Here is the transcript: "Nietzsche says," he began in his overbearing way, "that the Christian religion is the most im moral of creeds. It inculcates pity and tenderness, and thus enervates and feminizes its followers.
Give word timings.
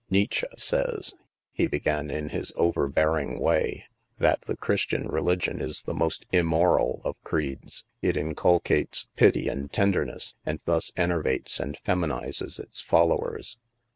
"Nietzsche 0.09 0.47
says," 0.57 1.13
he 1.51 1.67
began 1.67 2.09
in 2.09 2.29
his 2.29 2.51
overbearing 2.55 3.39
way, 3.39 3.85
"that 4.17 4.41
the 4.41 4.55
Christian 4.57 5.07
religion 5.07 5.61
is 5.61 5.83
the 5.83 5.93
most 5.93 6.25
im 6.31 6.47
moral 6.47 7.03
of 7.05 7.21
creeds. 7.23 7.83
It 8.01 8.17
inculcates 8.17 9.09
pity 9.15 9.47
and 9.47 9.71
tenderness, 9.71 10.33
and 10.43 10.59
thus 10.65 10.91
enervates 10.97 11.59
and 11.59 11.77
feminizes 11.83 12.59
its 12.59 12.81
followers. 12.81 13.57